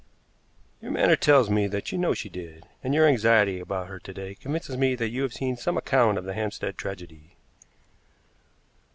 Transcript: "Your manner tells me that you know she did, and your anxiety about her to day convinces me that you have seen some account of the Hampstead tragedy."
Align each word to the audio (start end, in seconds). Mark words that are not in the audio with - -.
"Your 0.81 0.89
manner 0.89 1.15
tells 1.15 1.47
me 1.51 1.67
that 1.67 1.91
you 1.91 1.97
know 1.99 2.15
she 2.15 2.27
did, 2.27 2.65
and 2.83 2.91
your 2.91 3.05
anxiety 3.05 3.59
about 3.59 3.87
her 3.87 3.99
to 3.99 4.13
day 4.15 4.33
convinces 4.33 4.75
me 4.75 4.95
that 4.95 5.09
you 5.09 5.21
have 5.21 5.31
seen 5.31 5.57
some 5.57 5.77
account 5.77 6.17
of 6.17 6.23
the 6.25 6.33
Hampstead 6.33 6.75
tragedy." 6.75 7.35